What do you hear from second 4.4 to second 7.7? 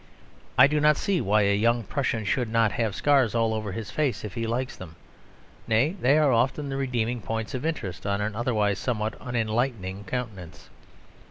likes them; nay, they are often the redeeming points of